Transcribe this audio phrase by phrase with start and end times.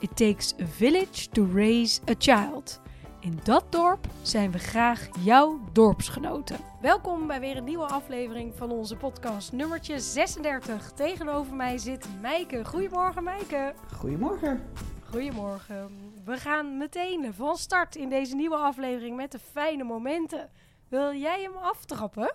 [0.00, 2.80] It takes a village to raise a child.
[3.20, 6.56] In dat dorp zijn we graag jouw dorpsgenoten.
[6.80, 10.92] Welkom bij weer een nieuwe aflevering van onze podcast, nummertje 36.
[10.92, 12.64] Tegenover mij zit Meike.
[12.64, 13.74] Goedemorgen, Meike.
[13.96, 14.62] Goedemorgen.
[15.10, 15.90] Goedemorgen.
[16.24, 20.50] We gaan meteen van start in deze nieuwe aflevering met de fijne momenten.
[20.88, 22.34] Wil jij hem aftrappen?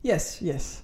[0.00, 0.82] Yes, yes.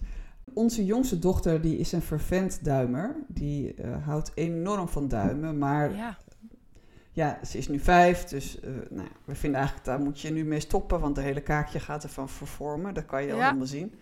[0.57, 3.17] Onze jongste dochter die is een vervent duimer.
[3.29, 6.17] Die uh, houdt enorm van duimen, maar Ja.
[7.13, 10.45] ja, ze is nu vijf, dus uh, nou, we vinden eigenlijk daar moet je nu
[10.45, 12.95] mee stoppen, want de hele kaakje gaat ervan vervormen.
[12.95, 13.49] Dat kan je Ja.
[13.49, 13.93] allemaal zien.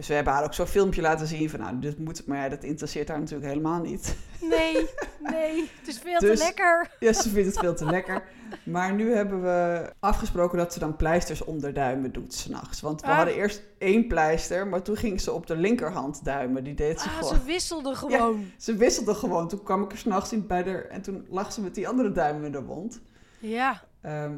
[0.00, 2.48] Dus we hebben haar ook zo'n filmpje laten zien van, nou, dit moet, maar ja,
[2.48, 4.16] dat interesseert haar natuurlijk helemaal niet.
[4.40, 4.74] Nee,
[5.32, 6.90] nee, het is veel Dus- te lekker.
[6.98, 8.22] Ja, ze vindt het veel te lekker.
[8.64, 12.80] Maar nu hebben we afgesproken dat ze dan pleisters om de duimen doet s'nachts.
[12.80, 13.16] Want we Ah.
[13.16, 16.64] hadden eerst één pleister, maar toen ging ze op de linkerhand duimen.
[16.64, 17.34] Die deed ze Ah, gewoon.
[17.34, 18.50] ze wisselde gewoon.
[18.58, 19.48] Ze wisselde gewoon.
[19.48, 22.12] Toen kwam ik er s'nachts in bij haar en toen lag ze met die andere
[22.12, 23.00] duim in de mond.
[23.38, 23.82] Ja.
[24.00, 24.32] Ehm,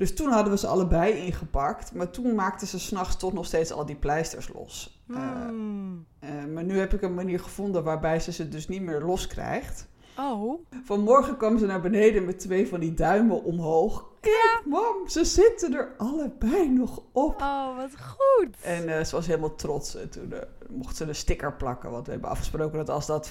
[0.00, 1.94] dus toen hadden we ze allebei ingepakt.
[1.94, 5.02] Maar toen maakte ze s'nachts toch nog steeds al die pleisters los.
[5.08, 6.06] Eh, Hmm.
[6.18, 9.26] eh, maar nu heb ik een manier gevonden waarbij ze ze dus niet meer los
[9.26, 9.88] krijgt.
[10.18, 10.60] Oh.
[10.84, 14.04] Vanmorgen kwam ze naar beneden met twee van die duimen omhoog.
[14.20, 17.40] Kijk, mam, ze zitten er allebei nog op.
[17.40, 18.56] Oh, wat goed.
[18.62, 19.96] En eh, ze was helemaal trots.
[19.96, 20.34] En toen
[20.68, 21.90] mocht ze een sticker plakken.
[21.90, 23.30] Want we hebben afgesproken dat als dat,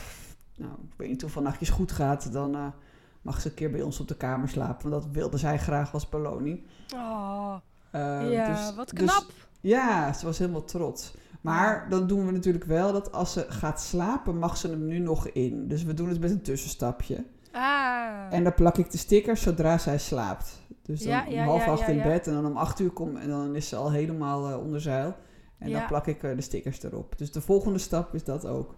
[0.56, 2.74] nou, ik weet niet hoeveel nachtjes goed gaat, dan
[3.22, 4.90] mag ze een keer bij ons op de kamer slapen.
[4.90, 6.66] Want dat wilde zij graag als beloning.
[6.96, 7.56] Oh,
[7.92, 9.26] Eh, ja, dus- wat dus- knap.
[9.62, 11.14] ja, ze was helemaal trots.
[11.42, 15.00] Maar dan doen we natuurlijk wel dat als ze gaat slapen, mag ze hem nu
[15.00, 15.68] nog in.
[15.68, 17.26] Dus we doen het met een tussenstapje.
[17.52, 18.34] Ah.
[18.34, 20.62] En dan plak ik de stickers zodra zij slaapt.
[20.84, 23.16] Dus dan Ja, om half ja, acht in bed en dan om acht uur kom
[23.16, 25.16] en dan is ze al helemaal eh, onder zeil.
[25.58, 27.18] En dan plak ik eh, de stickers erop.
[27.18, 28.76] Dus de volgende stap is dat ook.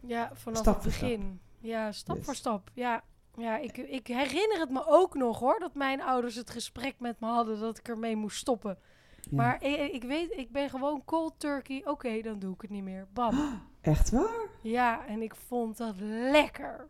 [0.00, 1.08] ja, vanaf stap het stap.
[1.08, 1.40] begin.
[1.60, 2.24] Ja, stap Yes.
[2.24, 2.70] voor stap.
[2.74, 3.02] Ja,
[3.36, 7.20] ja ik, ik herinner het me ook nog hoor, dat mijn ouders het gesprek met
[7.20, 8.78] me hadden dat ik ermee moest stoppen.
[9.20, 9.28] Ja.
[9.36, 11.82] Maar ik, ik weet, ik ben gewoon cold turkey.
[11.84, 13.06] Oké, dan doe ik het niet meer.
[13.12, 13.62] Bam.
[13.80, 14.46] Echt waar?
[14.62, 15.94] Ja, en ik vond dat
[16.30, 16.86] lekker.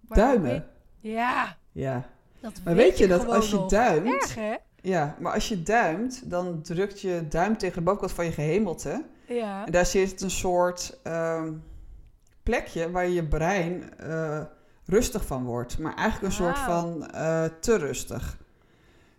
[0.00, 0.50] Maar Duimen?
[0.50, 0.62] weet-
[1.00, 2.08] ja, Ja.
[2.40, 4.06] dat Maar weet weet je dat als je duimt...
[4.06, 4.54] Erg hè?
[4.80, 9.04] Ja, maar als je duimt, dan drukt je duim tegen de bovenkant van je gehemelte.
[9.26, 9.66] Ja.
[9.66, 11.52] En daar zit een soort ehm,
[12.42, 14.42] plekje waar je brein eh,
[14.86, 15.78] rustig van wordt.
[15.78, 18.36] Maar eigenlijk een soort van eh, te rustig.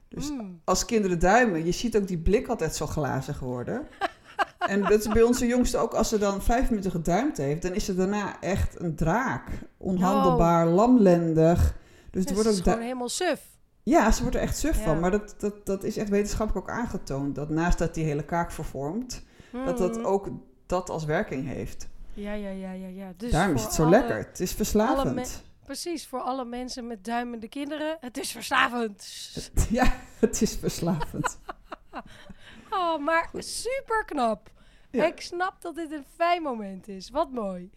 [0.07, 0.61] Dus Mm.
[0.63, 3.87] als kinderen duimen, je ziet ook die blik altijd zo glazig worden.
[4.59, 7.73] en dat is bij onze jongste ook, als ze dan vijf minuten geduimd heeft, dan
[7.73, 9.47] is ze daarna echt een draak.
[9.77, 11.59] Onhandelbaar, lamlendig.
[11.63, 11.73] Dus
[12.11, 13.41] Dus het wordt is gewoon helemaal suf.
[13.83, 14.83] ja, ze wordt er echt suf Ja.
[14.83, 14.99] van.
[14.99, 17.35] Maar dat, dat, dat is echt wetenschappelijk ook aangetoond.
[17.35, 19.23] Dat naast dat die hele kaak vervormt,
[19.65, 20.05] dat dat Mm.
[20.05, 20.29] ook
[20.65, 21.87] dat als werking heeft.
[22.13, 23.13] Ja, ja, ja, ja, ja.
[23.17, 24.17] Dus Daarom is het zo alle- lekker.
[24.17, 25.43] Het is verslavend.
[25.65, 27.97] Precies, voor alle mensen met duimende kinderen.
[27.99, 29.03] Het is verslavend.
[29.69, 31.39] Ja, het is verslavend.
[32.69, 34.51] Oh, maar super knap.
[34.91, 35.05] Ja.
[35.05, 37.09] Ik snap dat dit een fijn moment is.
[37.09, 37.71] Wat mooi.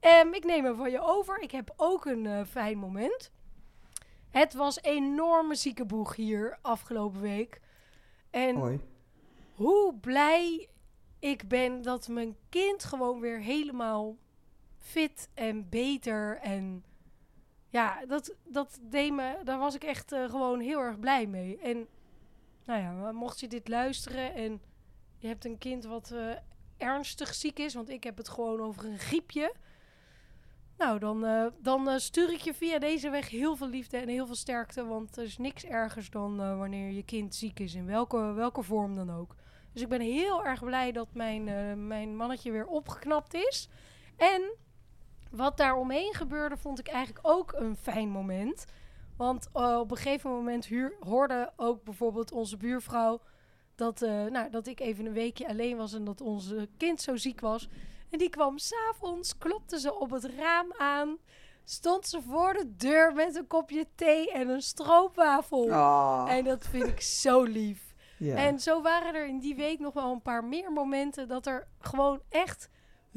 [0.00, 1.40] Ehm, ik neem hem van je over.
[1.40, 3.30] Ik heb ook een eh, fijn moment.
[4.30, 7.60] Het was enorme ziekenboeg hier afgelopen week.
[8.30, 8.80] En Hoi.
[9.54, 10.68] hoe blij
[11.18, 14.16] ik ben dat mijn kind gewoon weer helemaal
[14.78, 16.84] fit en beter en
[17.76, 21.58] ja, dat, dat deed me, daar was ik echt eh, gewoon heel erg blij mee.
[21.58, 21.86] En
[22.64, 24.60] nou ja, mocht je dit luisteren en
[25.18, 26.30] je hebt een kind wat eh,
[26.76, 29.54] ernstig ziek is, want ik heb het gewoon over een griepje.
[30.78, 34.26] Nou, dan, eh, dan stuur ik je via deze weg heel veel liefde en heel
[34.26, 34.84] veel sterkte.
[34.84, 38.94] Want er is niks ergers dan wanneer je kind ziek is, in welke, welke vorm
[38.94, 39.34] dan ook.
[39.72, 41.44] Dus ik ben heel erg blij dat mijn,
[41.86, 43.68] mijn mannetje weer opgeknapt is.
[44.16, 44.56] En
[45.36, 48.64] wat daar omheen gebeurde, vond ik eigenlijk ook een fijn moment.
[49.16, 53.20] Want eh, op een gegeven moment huur, hoorde ook bijvoorbeeld onze buurvrouw
[53.74, 57.16] dat, eh, nou, dat ik even een weekje alleen was en dat onze kind zo
[57.16, 57.68] ziek was.
[58.10, 61.18] En die kwam s'avonds, klopte ze op het raam aan,
[61.64, 65.62] stond ze voor de deur met een kopje thee en een stroopwafel.
[65.62, 67.94] Oh, En dat vind ik zo lief.
[68.18, 68.36] ja.
[68.36, 71.68] En zo waren er in die week nog wel een paar meer momenten dat er
[71.78, 72.68] gewoon echt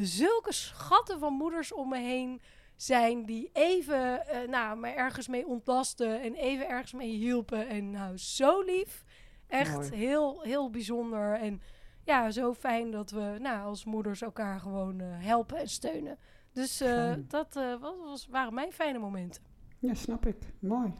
[0.06, 2.42] zulke schatten van moeders om me heen
[2.76, 7.68] zijn die even eh, nou, me ergens mee ontlasten en even ergens mee hielpen.
[7.68, 9.04] En nou, zo lief.
[9.48, 9.96] Echt Mooi.
[9.96, 11.34] heel, heel bijzonder.
[11.34, 11.62] En
[12.04, 16.18] ja, zo fijn dat we nou, als moeders elkaar gewoon eh, helpen en steunen.
[16.54, 19.44] Dus eh, dat was, was, waren mijn fijne momenten.
[19.80, 20.38] Ja, snap ik.
[20.60, 20.94] Mooi.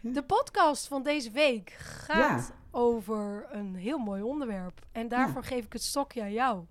[0.00, 4.86] De podcast van deze week gaat over een heel mooi onderwerp.
[4.92, 6.64] En daarvoor geef ik het stokje aan jou.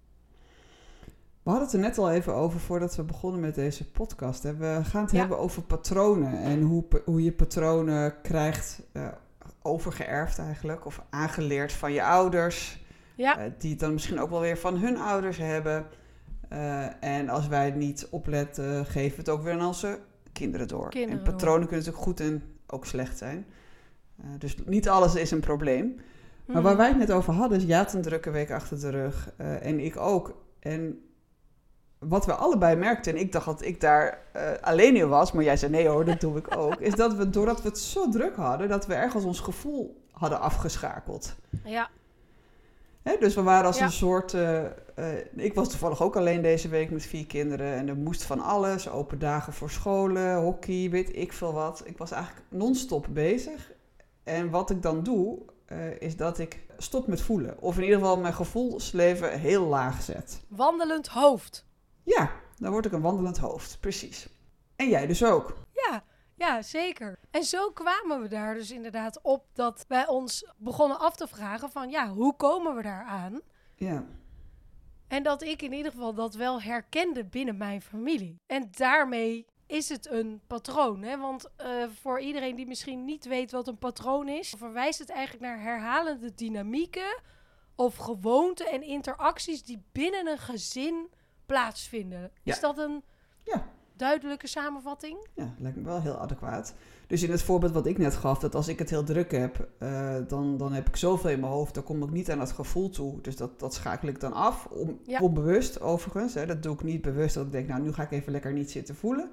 [1.48, 4.44] We hadden het er net al even over voordat we begonnen met deze podcast.
[4.44, 4.56] Hè.
[4.56, 5.20] We gaan het Ja.
[5.20, 9.08] hebben over patronen en hoe, hoe je patronen krijgt eh,
[9.62, 10.86] overgeërfd eigenlijk.
[10.86, 12.86] Of aangeleerd van je ouders.
[13.16, 15.86] Ja, eh, die het dan misschien ook wel weer van hun ouders hebben.
[16.50, 20.00] Eh, en als wij het niet opletten, geven we het ook weer aan onze
[20.34, 20.90] kinderen door.
[20.90, 23.46] Kinderen en patronen kunnen natuurlijk goed en ook slecht zijn.
[24.38, 25.96] Dus niet alles is een probleem.
[26.46, 26.62] Maar Mhm.
[26.66, 29.32] waar wij het net over hadden, is had een drukke week achter de rug.
[29.38, 30.46] en ik ook.
[30.60, 31.02] En
[32.00, 35.44] wat we allebei merkten, en ik dacht dat ik daar eh, alleen in was, maar
[35.44, 36.76] jij zei nee hoor, dat doe ik ook.
[36.76, 40.40] is dat we, doordat we het zo druk hadden, dat we ergens ons gevoel hadden
[40.40, 41.36] afgeschakeld.
[41.64, 41.90] Ja,
[43.02, 43.86] Hè, dus we waren als Ja.
[43.86, 44.34] een soort.
[44.34, 44.72] eh, eh,
[45.36, 47.74] ik was toevallig ook alleen deze week met vier kinderen.
[47.74, 48.90] En er moest van alles.
[48.90, 51.82] Open dagen voor scholen, hockey, weet ik veel wat.
[51.86, 53.72] Ik was eigenlijk non-stop bezig.
[54.24, 55.38] En wat ik dan doe,
[56.00, 57.56] is dat ik stop met voelen.
[57.62, 60.42] Of in ieder geval mijn gevoelsleven heel laag zet.
[60.48, 61.66] wandelend hoofd.
[62.08, 63.78] Ja, dan word ik een wandelend hoofd.
[63.80, 64.28] Precies.
[64.76, 65.58] En jij dus ook.
[65.74, 66.04] Ja,
[66.36, 67.20] ja, zeker.
[67.32, 71.70] En zo kwamen we daar dus inderdaad op dat wij ons begonnen af te vragen
[71.70, 73.42] van ja, hoe komen we daar aan?
[73.76, 74.06] Ja.
[75.08, 78.42] En dat ik in ieder geval dat wel herkende binnen mijn familie.
[78.46, 81.02] En daarmee is het een patroon.
[81.04, 81.18] Hè?
[81.18, 81.68] Want eh,
[82.02, 86.34] voor iedereen die misschien niet weet wat een patroon is, verwijst het eigenlijk naar herhalende
[86.34, 87.22] dynamieken
[87.76, 91.10] of gewoonten en interacties die binnen een gezin
[91.48, 92.32] plaatsvinden.
[92.44, 92.54] Ja.
[92.54, 93.04] Is dat een
[93.44, 93.68] Ja.
[93.96, 95.28] duidelijke samenvatting?
[95.36, 96.74] Ja, lijkt me wel heel adequaat.
[97.08, 99.68] Dus in het voorbeeld wat ik net gaf, dat als ik het heel druk heb,
[99.80, 102.52] eh, dan, dan heb ik zoveel in mijn hoofd, dan kom ik niet aan dat
[102.52, 103.22] gevoel toe.
[103.22, 105.20] Dus dat, dat schakel ik dan af, om, Ja.
[105.20, 106.34] onbewust overigens.
[106.34, 106.46] Hè.
[106.46, 108.72] Dat doe ik niet bewust, dat ik denk, nou nu ga ik even lekker niet
[108.72, 109.30] zitten voelen.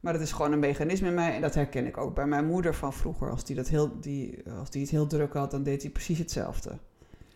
[0.00, 2.46] Maar dat is gewoon een mechanisme in mij en dat herken ik ook bij mijn
[2.46, 3.30] moeder van vroeger.
[3.30, 6.18] Als die, dat heel, die, als die het heel druk had, dan deed hij precies
[6.18, 6.78] hetzelfde.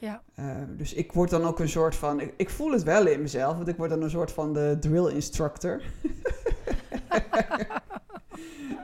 [0.04, 0.22] Ja.
[0.34, 0.44] Eh,
[0.76, 2.20] dus ik word dan ook een soort van.
[2.20, 4.76] Ik, ik voel het wel in mezelf, want ik word dan een soort van de
[4.80, 5.82] drill instructor.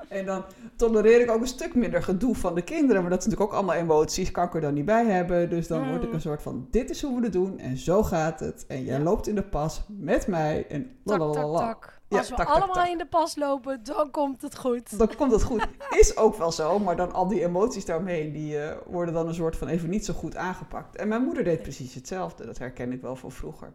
[0.09, 0.45] en dan
[0.77, 3.01] tolereer ik ook een stuk minder gedoe van de kinderen.
[3.03, 5.51] Maar dat is natuurlijk ook allemaal emoties, kan ik er dan niet bij hebben.
[5.51, 6.15] Dus dan word ik Mm.
[6.15, 8.65] een soort van: dit is hoe we het doen en zo gaat het.
[8.69, 9.03] En jij Ja.
[9.05, 10.67] loopt in de pas met mij.
[10.69, 11.79] En Tak, tak, lalalala.
[12.11, 12.87] Ja, Als we tak, allemaal tak.
[12.89, 14.99] in de pas lopen, dan komt het goed.
[14.99, 15.67] Dan komt het goed.
[15.91, 19.35] Is ook wel zo, maar dan al die emoties daaromheen, die eh, worden dan een
[19.35, 20.97] soort van even niet zo goed aangepakt.
[20.97, 22.47] En mijn moeder deed precies hetzelfde.
[22.47, 23.73] Dat herken ik wel van vroeger.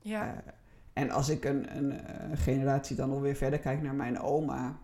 [0.00, 0.52] Ja, Eh,
[0.92, 4.78] en als ik een, een, eh, generatie dan alweer verder kijk naar mijn oma,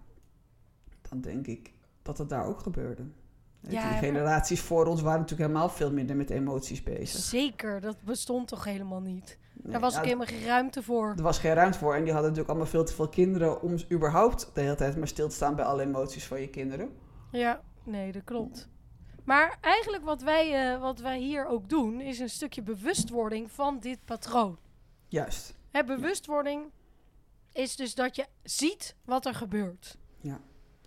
[1.09, 1.73] dan denk ik
[2.03, 3.03] dat het daar ook gebeurde.
[3.61, 7.21] Ja, die maar- generaties voor ons waren natuurlijk helemaal veel minder met emoties bezig.
[7.21, 7.81] zeker.
[7.81, 9.39] Dat bestond toch helemaal niet.
[9.65, 11.15] Nee, Daar was ja, ook helemaal geen ruimte voor.
[11.17, 13.77] Er was geen ruimte voor en die hadden natuurlijk allemaal veel te veel kinderen om
[13.91, 16.97] überhaupt de hele tijd maar stil te staan bij alle emoties van je kinderen.
[17.31, 18.69] Ja, nee, dat klopt.
[19.25, 23.79] Maar eigenlijk wat wij, eh, wat wij hier ook doen, is een stukje bewustwording van
[23.79, 24.59] dit patroon.
[25.09, 25.55] Juist.
[25.71, 26.71] Hè, bewustwording
[27.53, 29.99] is dus dat je ziet wat er gebeurt.
[30.21, 30.41] Ja.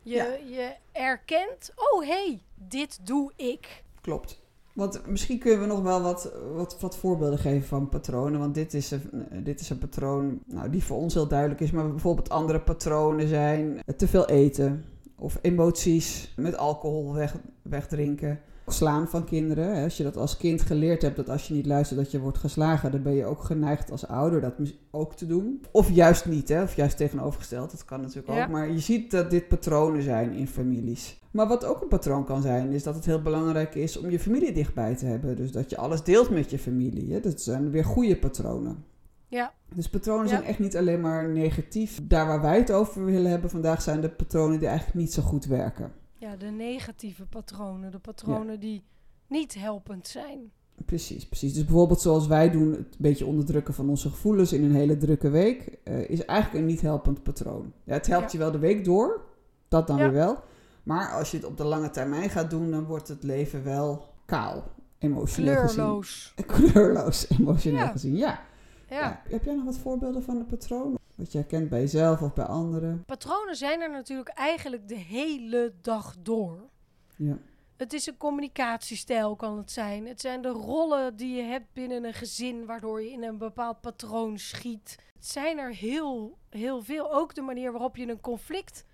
[0.03, 0.23] Je, Ja.
[0.25, 3.83] je erkent, oh hé, hey, dit doe ik.
[4.01, 4.41] Klopt.
[4.77, 8.39] Want misschien kunnen we nog wel wat, wat, wat voorbeelden geven van patronen.
[8.39, 11.71] Want dit is, een, dit is een patroon nou, die voor ons heel duidelijk is.
[11.71, 14.83] Maar bijvoorbeeld andere patronen zijn eh, te veel eten.
[15.19, 18.39] Of emoties met alcohol weg, wegdrinken.
[18.69, 19.83] Slaan van kinderen.
[19.83, 22.37] Als je dat als kind geleerd hebt, dat als je niet luistert dat je wordt
[22.37, 22.91] geslagen.
[22.91, 24.53] Dan ben je ook geneigd als ouder dat
[24.91, 25.61] ook te doen.
[25.71, 26.63] Of juist niet, hè.
[26.63, 27.71] Of juist tegenovergesteld.
[27.71, 28.43] Dat kan natuurlijk Ja.
[28.43, 28.49] ook.
[28.51, 31.19] Maar je ziet dat dit patronen zijn in families.
[31.31, 34.19] Maar wat ook een patroon kan zijn, is dat het heel belangrijk is om je
[34.19, 35.35] familie dichtbij te hebben.
[35.35, 37.13] Dus dat je alles deelt met je familie.
[37.13, 37.19] Hè?
[37.19, 38.83] Dat zijn weer goede patronen.
[39.27, 40.29] Ja, Dus patronen Ja.
[40.29, 41.99] zijn echt niet alleen maar negatief.
[42.03, 45.21] Daar waar wij het over willen hebben vandaag zijn de patronen die eigenlijk niet zo
[45.21, 45.91] goed werken.
[46.19, 47.91] ja, de negatieve patronen.
[47.91, 48.83] De patronen die
[49.27, 50.51] niet helpend zijn.
[50.85, 51.53] Precies, precies.
[51.53, 55.29] Dus bijvoorbeeld zoals wij doen, het beetje onderdrukken van onze gevoelens in een hele drukke
[55.29, 57.73] week, eh, is eigenlijk een niet helpend patroon.
[57.83, 58.31] Ja, het helpt Ja.
[58.31, 59.21] je wel de week door,
[59.67, 60.37] dat dan weer wel.
[60.83, 64.05] Maar als je het op de lange termijn gaat doen, dan wordt het leven wel
[64.25, 64.63] kaal,
[64.97, 65.75] emotioneel gezien.
[65.75, 66.33] Kleurloos.
[66.71, 68.39] Kleurloos, emotioneel gezien, ja.
[68.89, 69.21] Ja.
[69.29, 70.97] Heb jij nog wat voorbeelden van een patroon?
[71.15, 73.03] Wat je herkent bij jezelf of bij anderen?
[73.05, 76.69] Patronen zijn er natuurlijk eigenlijk de hele dag door.
[77.15, 77.37] Ja.
[77.77, 80.07] Het is een communicatiestijl, kan het zijn.
[80.07, 83.81] Het zijn de rollen die je hebt binnen een gezin, waardoor je in een bepaald
[83.81, 84.97] patroon schiet.
[85.15, 87.13] Het zijn er heel, heel veel.
[87.13, 88.85] Ook de manier waarop je een conflict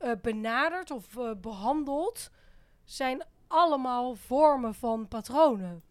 [0.00, 2.30] uh, benadert of uh, behandelt,
[2.84, 5.82] zijn allemaal vormen van patronen.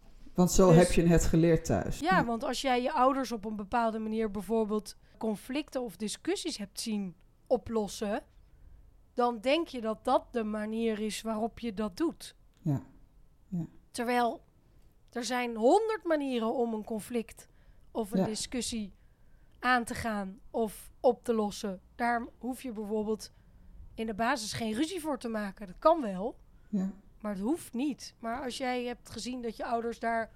[0.41, 1.99] Want zo dus, heb je het geleerd thuis.
[1.99, 6.79] Ja, want als jij je ouders op een bepaalde manier bijvoorbeeld conflicten of discussies hebt
[6.79, 7.15] zien
[7.47, 8.23] oplossen,
[9.13, 12.35] dan denk je dat dat de manier is waarop je dat doet.
[12.61, 12.81] Ja.
[13.47, 13.65] ja.
[13.91, 14.43] Terwijl
[15.11, 17.47] er zijn honderd manieren om een conflict
[17.91, 18.25] of een ja.
[18.25, 18.93] discussie
[19.59, 21.81] aan te gaan of op te lossen.
[21.95, 23.31] Daar hoef je bijvoorbeeld
[23.93, 25.67] in de basis geen ruzie voor te maken.
[25.67, 26.37] Dat kan wel,
[26.69, 26.91] ja.
[27.21, 28.13] Maar het hoeft niet.
[28.19, 30.29] Maar als jij hebt gezien dat je ouders daar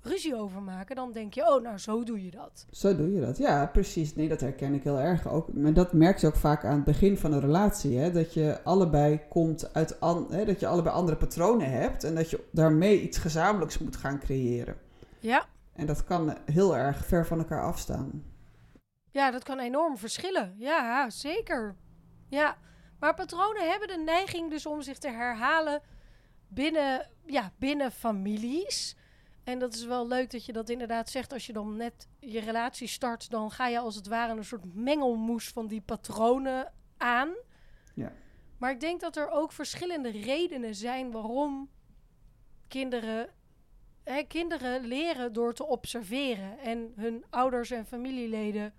[0.00, 2.66] ruzie over maken, dan denk je, oh, nou, zo doe je dat.
[2.70, 4.14] Zo doe je dat, ja, precies.
[4.14, 5.52] Nee, dat herken ik heel erg ook.
[5.52, 8.12] Maar dat merk je ook vaak aan het begin van een relatie, hè?
[8.12, 10.44] dat je allebei komt uit, an, hè?
[10.44, 14.76] dat je allebei andere patronen hebt en dat je daarmee iets gezamenlijks moet gaan creëren.
[15.18, 15.44] Ja.
[15.72, 18.24] En dat kan heel erg ver van elkaar afstaan.
[19.10, 20.54] Ja, dat kan enorm verschillen.
[20.58, 21.76] Ja, zeker.
[22.28, 22.56] Ja,
[22.98, 25.82] maar patronen hebben de neiging dus om zich te herhalen
[26.48, 28.96] binnen, ja, binnen families.
[29.44, 31.32] En dat is wel leuk dat je dat inderdaad zegt.
[31.32, 34.74] Als je dan net je relatie start, dan ga je als het ware een soort
[34.74, 37.34] mengelmoes van die patronen aan.
[37.94, 38.12] Ja.
[38.58, 41.70] Maar ik denk dat er ook verschillende redenen zijn waarom
[42.68, 43.28] kinderen,
[44.02, 48.74] hè, kinderen leren door te observeren en hun ouders en familieleden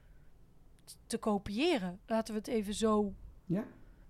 [1.07, 1.99] te kopiëren.
[2.05, 3.13] Laten we het even zo.
[3.45, 3.67] Ja.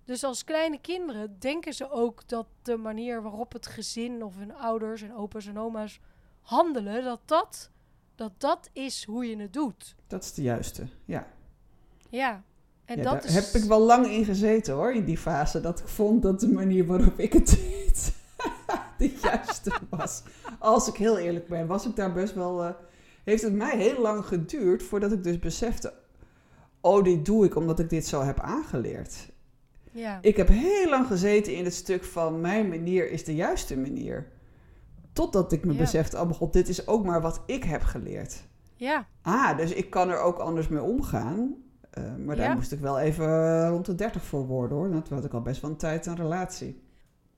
[0.08, 4.56] Dus als kleine kinderen denken ze ook dat de manier waarop het gezin of hun
[4.56, 6.00] ouders en opa's en oma's
[6.42, 7.70] handelen, dat dat,
[8.16, 9.96] dat dat is hoe je het doet.
[10.08, 11.28] Dat is de juiste, ja.
[12.10, 12.44] Ja.
[12.86, 13.34] En ja, dat daar is...
[13.34, 15.62] heb ik wel lang in gezeten hoor, in die fase.
[15.62, 18.14] Dat ik vond dat de manier waarop ik het deed
[18.98, 20.24] de juiste was.
[20.60, 22.64] Als ik heel eerlijk ben, was ik daar best wel...
[22.64, 22.70] Uh,
[23.24, 25.94] heeft het mij heel lang geduurd voordat ik dus besefte...
[26.82, 29.36] Oh, dit doe ik omdat ik dit zo heb aangeleerd.
[29.98, 30.18] Ja.
[30.22, 34.28] Ik heb heel lang gezeten in het stuk van mijn manier is de juiste manier.
[35.14, 35.78] Totdat ik me Ja.
[35.78, 38.44] besefte, oh mijn god, dit is ook maar wat ik heb geleerd.
[38.76, 41.56] Ja, Ah, dus ik kan er ook anders mee omgaan.
[41.90, 42.54] Eh, maar daar Ja.
[42.54, 44.92] moest ik wel even rond de 30 voor worden hoor.
[44.92, 46.86] Dat had ik al best wel een tijd een relatie.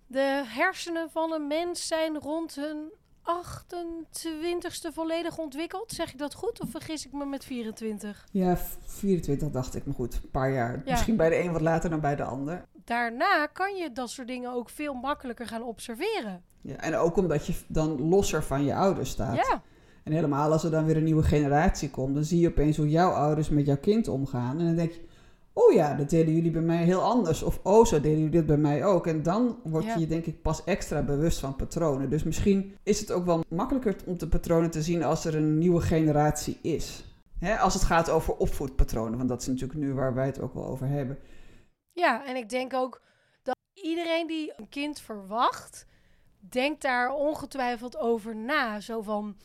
[0.08, 2.92] de hersenen van een mens zijn rond hun
[3.30, 5.92] 28ste volledig ontwikkeld.
[5.92, 8.28] Zeg ik dat goed of vergis ik me met 24?
[8.32, 10.82] Ja, v- 24 dacht ik, maar goed, een paar jaar.
[10.86, 10.92] Ja.
[10.92, 12.66] Misschien bij de een wat later dan bij de ander.
[12.86, 16.42] Daarna kan je dat soort dingen ook veel makkelijker gaan observeren.
[16.62, 19.36] Ja, en ook omdat je dan losser van je ouders staat.
[19.36, 19.62] Ja,
[20.04, 22.90] En helemaal als er dan weer een nieuwe generatie komt, dan zie je opeens hoe
[22.90, 24.60] jouw ouders met jouw kind omgaan.
[24.60, 25.08] En dan denk je,
[25.60, 27.44] oh ja, dat deden jullie bij mij heel anders.
[27.44, 29.08] Of oh, zo deden jullie dit bij mij ook.
[29.08, 29.98] En dan word je Ja.
[29.98, 32.10] je denk ik pas extra bewust van patronen.
[32.10, 35.58] Dus misschien is het ook wel makkelijker om de patronen te zien als er een
[35.58, 37.04] nieuwe generatie is.
[37.40, 40.54] Hè, als het gaat over opvoedpatronen, want dat is natuurlijk nu waar wij het ook
[40.54, 41.18] wel over hebben.
[41.94, 43.02] ja, en ik denk ook
[43.44, 45.86] dat iedereen die een kind verwacht,
[46.40, 48.80] denkt daar ongetwijfeld over na.
[48.80, 49.36] Zo van,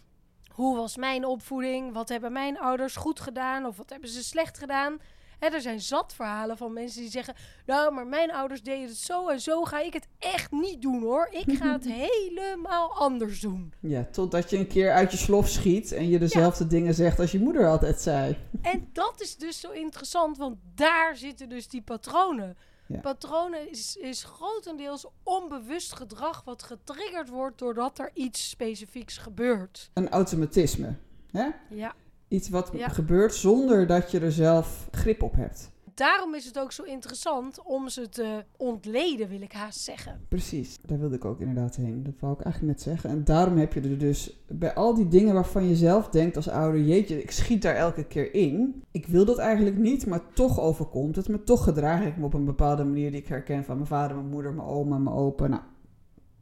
[0.52, 1.92] hoe was mijn opvoeding?
[1.92, 3.66] Wat hebben mijn ouders goed gedaan?
[3.66, 4.98] Of wat hebben ze slecht gedaan?
[5.38, 7.34] Hè, er zijn zat verhalen van mensen die zeggen...
[7.66, 11.02] nou, maar mijn ouders deden het zo en zo ga ik het echt niet doen,
[11.02, 11.28] hoor.
[11.30, 13.72] Ik ga het helemaal anders doen.
[13.80, 17.32] Ja, totdat je een keer uit je slof schiet en je dezelfde dingen zegt als
[17.32, 18.36] je moeder altijd zei.
[18.62, 22.56] En dat is dus zo interessant, want daar zitten dus die patronen.
[22.86, 23.00] Ja.
[23.00, 29.90] Patronen is, is grotendeels onbewust gedrag wat getriggerd wordt doordat er iets specifieks gebeurt.
[29.94, 30.96] Een automatisme.
[31.30, 31.48] Hè?
[31.68, 31.94] Ja.
[32.34, 32.88] Iets wat Ja.
[32.88, 35.72] gebeurt zonder dat je er zelf grip op hebt.
[35.94, 40.20] Daarom is het ook zo interessant om ze te ontleden, wil ik haast zeggen.
[40.28, 42.02] Precies, daar wilde ik ook inderdaad heen.
[42.02, 43.10] Dat wou ik eigenlijk net zeggen.
[43.10, 46.48] En daarom heb je er dus bij al die dingen waarvan je zelf denkt als
[46.48, 48.82] ouder, jeetje, ik schiet daar elke keer in.
[48.90, 51.42] Ik wil dat eigenlijk niet, maar toch overkomt het me.
[51.42, 54.28] Toch gedraag ik me op een bepaalde manier die ik herken van mijn vader, mijn
[54.28, 55.46] moeder, mijn oma, mijn opa.
[55.46, 55.62] Nou,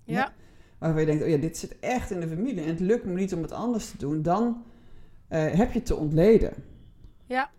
[0.04, 0.32] Ja, Ja.
[0.78, 3.12] waarvan je denkt, oh ja, dit zit echt in de familie en het lukt me
[3.12, 4.22] niet om het anders te doen.
[4.22, 4.62] Dan
[5.38, 6.64] heb je te ontleden.
[7.26, 7.50] Ja.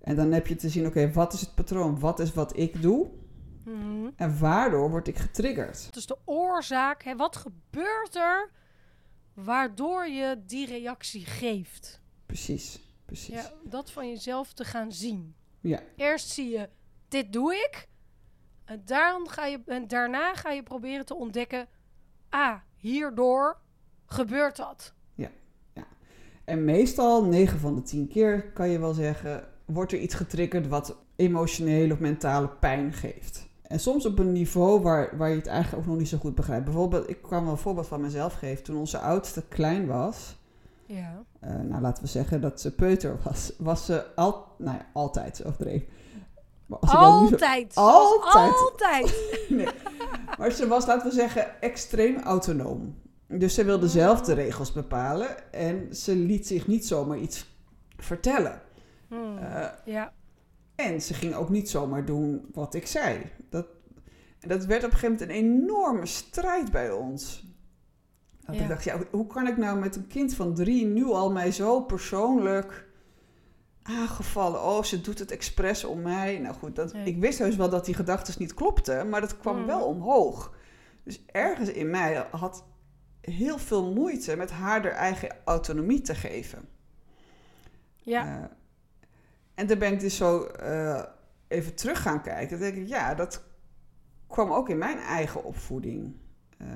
[0.00, 1.98] En dan heb je te zien, oké, wat is het patroon?
[2.00, 3.10] Wat is wat ik doe?
[3.64, 4.10] Mhm.
[4.16, 5.88] En waardoor word ik getriggerd?
[5.96, 7.02] Is de oorzaak.
[7.02, 7.16] Hè?
[7.16, 8.50] Wat gebeurt er
[9.34, 12.00] waardoor je die reactie geeft?
[12.26, 13.34] Precies, precies.
[13.34, 15.34] Ja, dat van jezelf te gaan zien.
[15.60, 15.82] Ja.
[15.96, 16.68] Eerst zie je,
[17.08, 17.88] dit doe ik.
[18.64, 21.68] En, dan ga je, en daarna ga je proberen te ontdekken,
[22.28, 23.60] ah, hierdoor
[24.06, 24.94] gebeurt dat.
[26.44, 30.68] En meestal, 9 van de 10 keer kan je wel zeggen, wordt er iets getriggerd
[30.68, 33.48] wat emotionele of mentale pijn geeft.
[33.62, 36.34] En soms op een niveau waar, waar je het eigenlijk ook nog niet zo goed
[36.34, 36.64] begrijpt.
[36.64, 38.64] Bijvoorbeeld, ik kan wel een voorbeeld van mezelf geven.
[38.64, 40.36] Toen onze oudste klein was,
[40.86, 41.22] Ja.
[41.40, 45.44] eh, nou laten we zeggen dat ze peuter was, was ze al, nou ja, altijd
[45.44, 45.86] overdreven.
[46.66, 47.72] Niet zo- Altijd.
[47.74, 48.52] Altijd.
[48.54, 49.14] Altijd.
[49.48, 49.68] nee.
[50.38, 52.94] Maar ze was, laten we zeggen, extreem autonoom.
[53.38, 57.56] Dus ze wilde zelf de regels bepalen en ze liet zich niet zomaar iets
[57.96, 58.62] vertellen.
[59.08, 59.38] Hmm.
[59.38, 60.12] Eh, ja.
[60.74, 63.22] en ze ging ook niet zomaar doen wat ik zei.
[63.50, 63.66] Dat,
[64.40, 67.46] en dat werd op een gegeven moment een enorme strijd bij ons.
[68.46, 68.62] Dat Ja.
[68.62, 71.52] ik dacht, ja, hoe- kan ik nou met een kind van drie nu al mij
[71.52, 72.88] zo persoonlijk
[73.82, 74.62] aangevallen?
[74.62, 76.38] Oh, ze doet het expres om mij.
[76.38, 77.04] Nou goed, dat, Nee.
[77.04, 79.66] ik wist heus wel dat die gedachten niet klopten, maar dat kwam Mm.
[79.66, 80.54] wel omhoog.
[81.04, 82.64] Dus ergens in mij had
[83.22, 86.68] heel veel moeite met haar haar eigen autonomie te geven.
[87.96, 88.38] Ja.
[88.42, 88.44] Eh,
[89.54, 91.02] en toen ben ik dus zo eh,
[91.48, 92.60] even terug gaan kijken.
[92.60, 93.42] Dan denk ik, ja, dat
[94.26, 96.16] kwam ook in mijn eigen opvoeding
[96.58, 96.66] eh,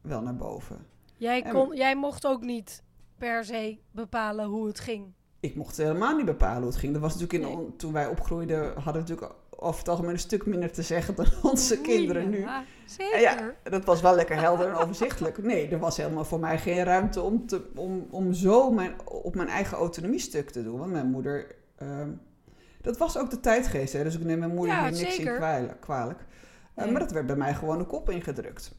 [0.00, 0.86] wel naar boven.
[1.16, 2.82] Jij, en- kon, jij mocht ook niet
[3.18, 5.12] per se bepalen hoe het ging.
[5.40, 6.92] Ik mocht helemaal niet bepalen hoe het ging.
[6.92, 7.76] Dat was natuurlijk in, Nee.
[7.76, 9.34] toen wij opgroeiden, hadden we natuurlijk
[9.64, 12.38] over het algemeen een stuk minder te zeggen dan onze kinderen nu.
[12.40, 13.20] Ja, En zeker.
[13.20, 15.42] ja, dat was wel lekker helder en overzichtelijk.
[15.42, 19.34] Nee, er was helemaal voor mij geen ruimte om, te, om, om zo mijn, op
[19.34, 20.78] mijn eigen autonomie stuk te doen.
[20.78, 22.10] Want mijn moeder, ehm,
[22.82, 23.92] dat was ook de tijdgeest.
[23.92, 24.02] Hè?
[24.02, 25.32] Dus ik neem mijn moeder Ja, hier niks zeker.
[25.32, 25.80] in kwalijk.
[25.80, 26.24] kwalijk.
[26.74, 28.74] Eh, maar dat werd bij mij gewoon de kop ingedrukt.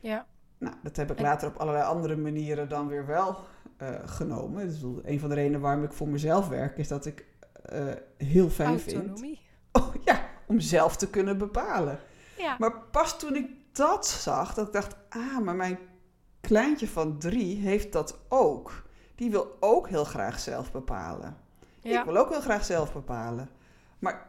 [0.00, 0.26] Ja.
[0.58, 3.36] Nou, dat heb ik En- later op allerlei andere manieren dan weer wel
[3.76, 4.66] eh, genomen.
[4.68, 7.26] Dus een van de redenen waarom ik voor mezelf werk, is dat ik
[7.64, 7.84] eh,
[8.16, 9.40] heel fijn vind Autonomie.
[9.72, 10.19] oh, ja,
[10.50, 11.98] om zelf te kunnen bepalen.
[12.36, 12.56] Ja.
[12.58, 15.78] Maar pas toen ik dat zag, dat ik dacht, ah, maar mijn
[16.40, 18.82] kleintje van drie heeft dat ook.
[19.14, 21.36] Die wil ook heel graag zelf bepalen.
[21.80, 21.98] ja.
[21.98, 23.48] Ik wil ook heel graag zelf bepalen.
[23.98, 24.26] Maar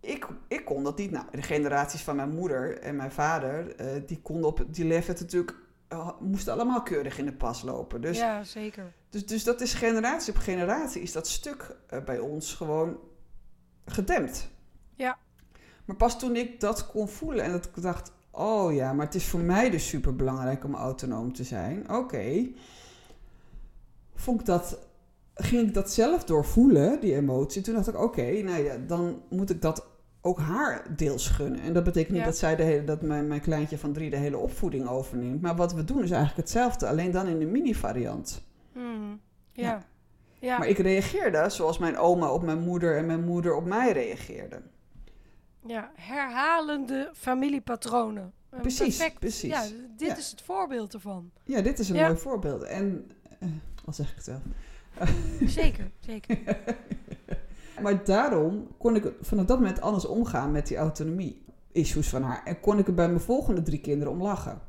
[0.00, 1.10] ik, ik kon dat niet.
[1.10, 5.20] Nou, de generaties van mijn moeder en mijn vader, eh, die konden op die leeftijd
[5.20, 5.56] natuurlijk,
[5.88, 8.00] eh, moesten allemaal keurig in de pas lopen.
[8.00, 8.92] Dus, ja, zeker.
[9.10, 12.98] dus, dus dat is generatie op generatie, is dat stuk eh, bij ons gewoon
[13.86, 14.50] gedempt.
[14.94, 15.18] Ja.
[15.84, 19.14] Maar pas toen ik dat kon voelen en dat ik dacht, oh ja, maar het
[19.14, 21.90] is voor mij dus super belangrijk om autonoom te zijn.
[21.90, 22.48] Oké.
[24.14, 24.78] Vond ik dat,
[25.34, 27.62] ging ik dat zelf doorvoelen, die emotie.
[27.62, 29.86] Toen dacht ik, oké, nou ja, dan moet ik dat
[30.20, 31.60] ook haar deels gunnen.
[31.60, 32.26] En dat betekent niet Ja.
[32.26, 35.40] dat zij de hele, dat mijn, mijn kleintje van drie de hele opvoeding overneemt.
[35.42, 38.42] Maar wat we doen is eigenlijk hetzelfde, alleen dan in de mini-variant.
[38.72, 39.20] Hmm.
[39.52, 39.62] Ja.
[39.62, 39.82] Ja.
[40.38, 40.58] Ja.
[40.58, 44.70] Maar ik reageerde zoals mijn oma op mijn moeder en mijn moeder op mij reageerden.
[45.66, 45.90] Ja.
[45.94, 48.32] Herhalende familiepatronen.
[48.50, 49.50] Precies, perfect- precies.
[49.50, 49.62] Ja,
[49.96, 50.16] dit Ja.
[50.16, 51.30] is het voorbeeld ervan.
[51.44, 52.06] Ja, dit is een Ja.
[52.06, 52.62] mooi voorbeeld.
[52.62, 53.10] En,
[53.84, 54.40] al zeg ik het wel.
[55.48, 56.38] Zeker, zeker.
[57.82, 62.42] Maar daarom kon ik vanaf dat moment anders omgaan met die autonomie-issues van haar.
[62.44, 64.60] En kon ik er bij mijn volgende drie kinderen om lachen.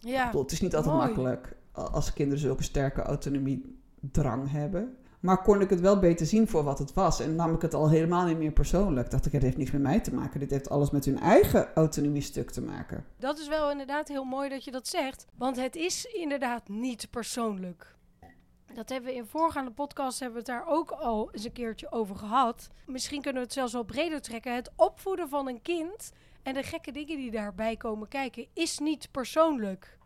[0.00, 0.26] Ik Ja.
[0.26, 1.06] bedoel, het is niet altijd mooi.
[1.06, 4.96] makkelijk als kinderen zulke sterke autonomiedrang hebben.
[5.22, 7.20] Maar kon ik het wel beter zien voor wat het was.
[7.20, 9.10] En nam ik het al helemaal niet meer persoonlijk.
[9.10, 10.40] Dacht ik, het heeft niks met mij te maken.
[10.40, 13.04] Dit heeft alles met hun eigen autonomiestuk te maken.
[13.18, 15.26] Dat is wel inderdaad heel mooi dat je dat zegt.
[15.36, 17.94] Want het is inderdaad niet persoonlijk.
[18.74, 21.92] Dat hebben we in voorgaande podcasts hebben we het daar ook al eens een keertje
[21.92, 22.68] over gehad.
[22.86, 24.54] Misschien kunnen we het zelfs wel breder trekken.
[24.54, 29.08] Het opvoeden van een kind en de gekke dingen die daarbij komen kijken is niet
[29.10, 29.98] persoonlijk.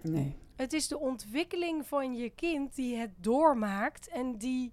[0.00, 0.36] Nee.
[0.56, 4.72] Het is de ontwikkeling van je kind die het doormaakt en die,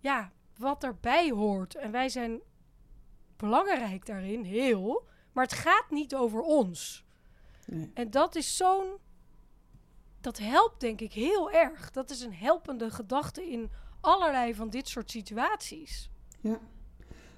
[0.00, 1.74] ja, wat erbij hoort.
[1.74, 2.40] En wij zijn
[3.36, 5.06] belangrijk daarin, heel.
[5.32, 7.04] Maar het gaat niet over ons.
[7.66, 7.90] nee.
[7.94, 8.96] En dat is zo'n.
[10.20, 11.90] Dat helpt denk ik heel erg.
[11.90, 16.10] Dat is een helpende gedachte in allerlei van dit soort situaties.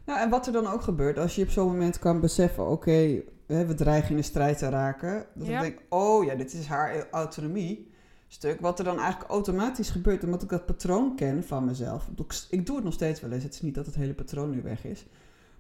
[0.05, 3.23] Nou, en wat er dan ook gebeurt, als je op zo'n moment kan beseffen, oké,
[3.49, 5.27] we dreigen in een strijd te raken.
[5.35, 5.57] Dat Ja.
[5.57, 7.91] ik denk, oh ja, dit is haar autonomie
[8.29, 8.61] stuk.
[8.61, 12.09] Wat er dan eigenlijk automatisch gebeurt, omdat ik dat patroon ken van mezelf.
[12.51, 14.63] Ik, doe het nog steeds wel eens, het is niet dat het hele patroon nu
[14.63, 15.07] weg is.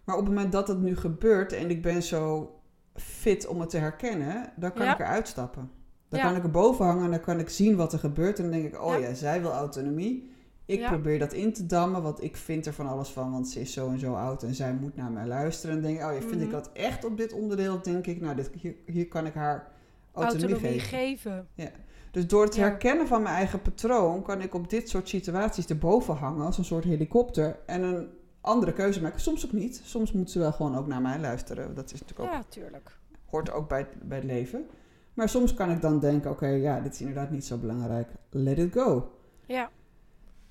[0.04, 2.52] Maar op het moment dat het nu gebeurt en ik ben zo
[2.94, 4.92] fit om het te herkennen, dan kan Ja.
[4.92, 5.70] ik eruit stappen.
[6.08, 6.26] Dan Ja.
[6.26, 8.36] kan ik er boven hangen en dan kan ik zien wat er gebeurt.
[8.38, 8.96] En dan denk ik, oh Ja.
[9.08, 10.30] ja, zij wil autonomie.
[10.68, 10.88] Ik Ja.
[10.88, 13.72] probeer dat in te dammen, want ik vind er van alles van, want ze is
[13.72, 15.76] zo en zo oud en zij moet naar mij luisteren.
[15.76, 16.50] En denk oh ja, vind ik Mhm.
[16.50, 17.82] dat echt op dit onderdeel?
[17.82, 19.68] Denk ik, nou, dit, hier, hier kan ik haar
[20.12, 21.46] autonomie, Autonomie geven.
[21.56, 21.72] geven.
[22.10, 22.60] Dus door het Ja.
[22.62, 26.64] herkennen van mijn eigen patroon, kan ik op dit soort situaties erboven hangen als een
[26.64, 28.08] soort helikopter en een
[28.40, 29.20] andere keuze maken.
[29.20, 29.80] Soms ook niet.
[29.84, 31.74] Soms moet ze wel gewoon ook naar mij luisteren.
[31.74, 32.98] Dat is natuurlijk ook, Ja, tuurlijk.
[33.30, 34.66] hoort ook bij, het- bij het leven.
[35.14, 38.08] Maar soms kan ik dan denken, oké, ja, dit is inderdaad niet zo belangrijk.
[38.30, 39.10] Let it go.
[39.46, 39.70] Ja.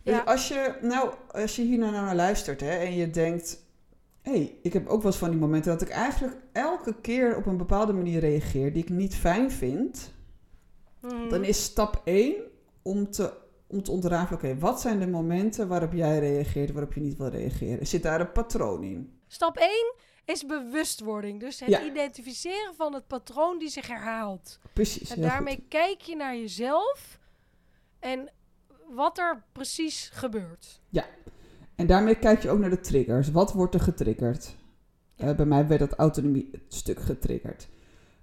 [0.08, 3.65] Dus als je, nou, als je hier nou naar luistert hè, en je denkt,
[4.22, 7.46] hey, ik heb ook wel eens van die momenten dat ik eigenlijk elke keer op
[7.46, 10.13] een bepaalde manier reageer die ik niet fijn vind.
[11.02, 11.30] Mhm.
[11.30, 12.36] Dan is stap 1
[12.82, 13.34] om te,
[13.67, 17.28] om te ontrafelen, oké, wat zijn de momenten waarop jij reageert, waarop je niet wil
[17.28, 17.88] reageren?
[17.88, 19.20] Zit daar een patroon in?
[19.28, 19.70] Stap 1
[20.26, 21.39] is bewustwording.
[21.39, 21.84] Dus het Ja.
[21.84, 24.60] identificeren van het patroon die zich herhaalt.
[24.74, 25.10] Precies.
[25.10, 25.67] En daarmee goed.
[25.67, 27.20] kijk je naar jezelf
[28.00, 28.32] en
[28.95, 30.82] wat er precies gebeurt.
[31.76, 33.32] En daarmee kijk je ook naar de triggers.
[33.32, 34.56] Wat wordt er getriggerd?
[35.15, 35.28] Ja.
[35.28, 37.67] Eh, bij mij werd dat autonomie stuk getriggerd.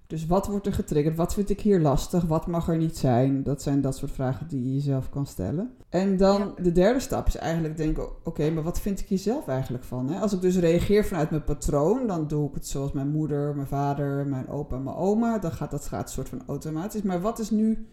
[0.07, 1.15] Dus wat wordt er getriggerd?
[1.15, 2.23] Wat vind ik hier lastig?
[2.23, 3.43] Wat mag er niet zijn?
[3.43, 5.73] Dat zijn dat soort vragen die je jezelf kan stellen.
[5.89, 6.63] En dan Ja.
[6.63, 10.09] de derde stap is eigenlijk denken: oké, maar wat vind ik hier zelf eigenlijk van?
[10.09, 10.19] Hè?
[10.19, 13.67] Als ik dus reageer vanuit mijn patroon, dan doe ik het zoals mijn moeder, mijn
[13.67, 15.39] vader, mijn opa en mijn oma.
[15.39, 17.01] Dan gaat dat gaat soort van automatisch.
[17.01, 17.87] Maar wat is nu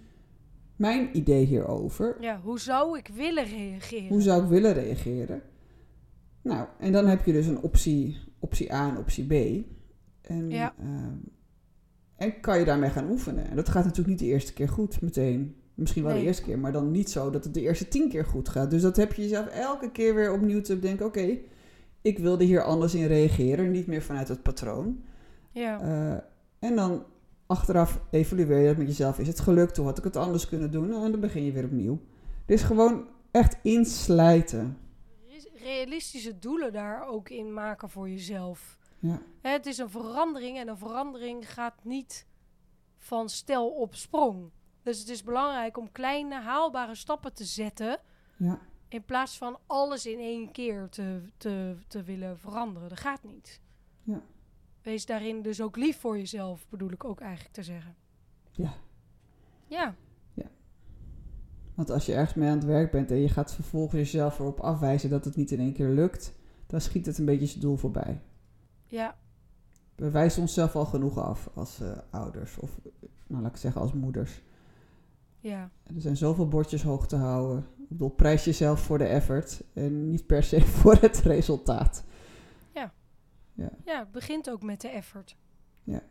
[0.77, 2.17] mijn idee hierover?
[2.21, 4.09] Ja, hoe zou ik willen reageren?
[4.09, 5.43] Hoe zou ik willen reageren?
[6.43, 9.65] Nou, en dan heb je dus een optie, optie A en optie B.
[10.23, 10.75] En, Ja.
[10.79, 11.17] ehm,
[12.17, 13.51] en kan je daarmee gaan oefenen.
[13.51, 15.57] En dat gaat natuurlijk niet de eerste keer goed meteen.
[15.75, 16.21] Misschien wel Nee.
[16.21, 18.71] de eerste keer, maar dan niet zo dat het de eerste tien keer goed gaat.
[18.71, 21.07] Dus dat heb je jezelf elke keer weer opnieuw te bedenken.
[21.07, 21.39] Oké,
[22.03, 23.71] ik wilde hier anders in reageren.
[23.71, 25.03] Niet meer vanuit het patroon.
[25.51, 25.81] Ja.
[25.81, 27.05] Eh, en dan
[27.53, 29.19] achteraf evalueer je dat met jezelf.
[29.19, 29.77] Is het gelukt?
[29.77, 30.89] Hoe had ik het anders kunnen doen?
[30.89, 32.01] Nou, en dan begin je weer opnieuw.
[32.47, 34.79] Dus gewoon echt inslijten.
[35.55, 38.79] Realistische doelen daar ook in maken voor jezelf.
[38.99, 39.23] Ja.
[39.41, 42.27] Het is een verandering en een verandering gaat niet
[42.97, 44.51] van stel op sprong.
[44.83, 47.99] Dus het is belangrijk om kleine haalbare stappen te zetten.
[48.37, 48.59] Ja.
[48.89, 52.89] In plaats van alles in één keer te, te, te willen veranderen.
[52.89, 53.61] Dat gaat niet.
[54.03, 54.23] Ja.
[54.83, 57.95] Wees daarin dus ook lief voor jezelf, bedoel ik ook eigenlijk te zeggen.
[58.51, 58.75] Ja.
[59.67, 59.95] Ja,
[61.75, 64.61] Want als je ergens mee aan het werk bent en je gaat vervolgens jezelf erop
[64.61, 66.35] afwijzen dat het niet in één keer lukt,
[66.67, 68.21] dan schiet het een beetje zijn doel voorbij.
[68.87, 69.17] ja,
[69.95, 72.81] We wijzen onszelf al genoeg af als eh, ouders of,
[73.27, 74.43] nou laat ik zeggen, als moeders.
[75.41, 75.71] ja.
[75.95, 77.67] Er zijn zoveel bordjes hoog te houden.
[77.79, 82.05] Ik bedoel, prijs jezelf voor de effort en niet per se voor het resultaat.
[83.85, 85.37] Ja, het begint ook met de effort.
[85.85, 86.03] Ja.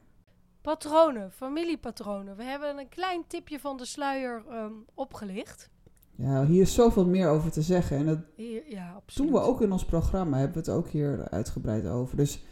[0.61, 2.35] Patronen, familiepatronen.
[2.35, 5.69] We hebben een klein tipje van de sluier ehm, opgelicht.
[6.15, 7.97] Ja, hier is zoveel meer over te zeggen.
[7.97, 9.31] En dat Hier, ja, absoluut.
[9.31, 10.37] doen we ook in ons programma.
[10.37, 12.17] Hebben we het ook hier uitgebreid over.
[12.17, 12.43] Dus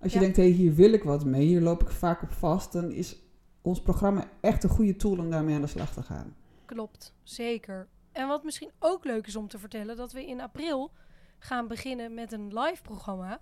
[0.00, 0.24] als je Ja.
[0.24, 2.90] denkt, hé, hey, hier wil ik wat mee, hier loop ik vaak op vast, dan
[2.90, 3.16] is
[3.62, 6.36] ons programma echt een goede tool om daarmee aan de slag te gaan.
[6.64, 7.88] Klopt, zeker.
[8.12, 10.90] En wat misschien ook leuk is om te vertellen, dat we in april
[11.38, 13.40] gaan beginnen met een live programma.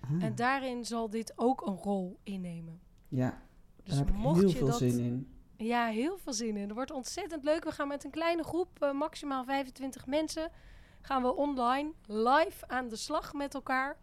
[0.00, 2.80] Ah, En daarin zal dit ook een rol innemen.
[3.08, 3.42] ja,
[3.82, 4.78] Dus daar heb ik heel veel dat...
[4.78, 5.32] zin in.
[5.56, 6.62] Ja, heel veel zin in.
[6.62, 7.64] Het wordt ontzettend leuk.
[7.64, 10.50] We gaan met een kleine groep, eh, maximaal 25 mensen,
[11.00, 13.98] gaan we online live aan de slag met elkaar.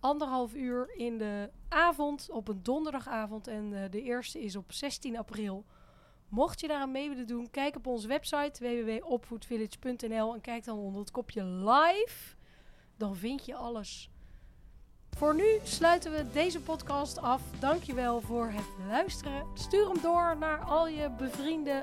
[0.00, 3.46] Anderhalf uur in de avond, op een donderdagavond.
[3.46, 5.64] En eh, de eerste is op 16 april.
[6.28, 11.00] Mocht je daaraan mee willen doen, kijk op onze website www.opvoedvillage.nl en kijk dan onder
[11.00, 12.36] het kopje live.
[12.96, 14.10] Dan vind je alles.
[15.18, 17.42] Voor nu sluiten we deze podcast af.
[17.58, 19.46] Dankjewel voor het luisteren.
[19.54, 21.82] Stuur hem door naar al je bevriende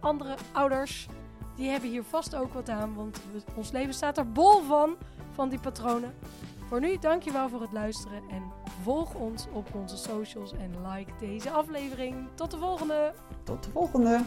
[0.00, 1.08] andere ouders.
[1.56, 3.20] Die hebben hier vast ook wat aan, want
[3.56, 4.96] ons leven staat er bol van,
[5.32, 6.14] van die patronen.
[6.68, 8.42] Voor nu, dankjewel voor het luisteren en
[8.82, 12.28] volg ons op onze socials en like deze aflevering.
[12.34, 13.14] Tot de volgende!
[13.44, 14.20] Tot de volgende!